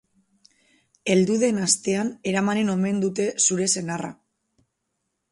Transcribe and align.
Heldu 1.15 1.33
den 1.43 1.59
astean 1.65 2.09
eramanen 2.31 2.71
omen 2.75 3.01
dute 3.03 3.27
zure 3.49 3.67
senarra. 3.75 4.09